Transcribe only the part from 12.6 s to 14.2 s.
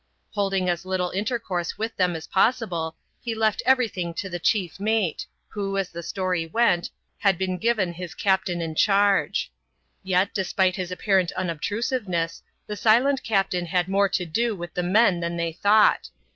the silent captain had more